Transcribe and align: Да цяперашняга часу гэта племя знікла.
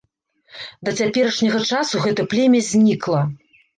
Да 0.87 0.93
цяперашняга 0.99 1.59
часу 1.71 2.01
гэта 2.07 2.21
племя 2.33 2.59
знікла. 2.73 3.21